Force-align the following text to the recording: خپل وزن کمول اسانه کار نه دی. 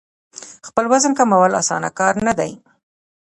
خپل 0.67 0.85
وزن 0.91 1.11
کمول 1.19 1.51
اسانه 1.61 1.89
کار 1.99 2.13
نه 2.27 2.33
دی. 2.39 2.51